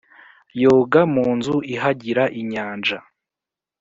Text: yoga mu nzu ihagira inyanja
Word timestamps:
yoga 0.61 1.01
mu 1.13 1.25
nzu 1.37 1.55
ihagira 1.73 2.23
inyanja 2.41 2.97